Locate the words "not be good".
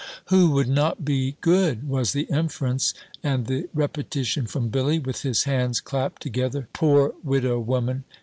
0.67-1.87